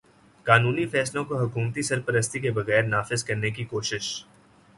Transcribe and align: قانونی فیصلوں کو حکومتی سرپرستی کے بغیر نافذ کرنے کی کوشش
قانونی 0.45 0.85
فیصلوں 0.85 1.23
کو 1.25 1.39
حکومتی 1.39 1.81
سرپرستی 1.81 2.39
کے 2.39 2.51
بغیر 2.51 2.83
نافذ 2.85 3.23
کرنے 3.23 3.51
کی 3.51 3.65
کوشش 3.65 4.13